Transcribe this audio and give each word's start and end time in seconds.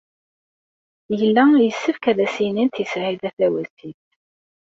Yella 1.19 1.43
yessefk 1.65 2.03
ad 2.11 2.19
as-inint 2.25 2.81
i 2.83 2.85
Saɛida 2.91 3.29
Tawasift. 3.37 4.09